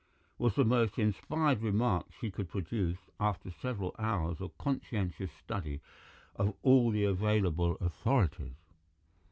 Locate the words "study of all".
5.31-6.89